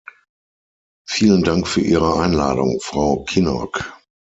Vielen 1.07 1.43
Dank 1.43 1.67
für 1.67 1.81
Ihre 1.81 2.15
Einladung, 2.19 2.79
Frau 2.81 3.23
Kinnock. 3.25 3.93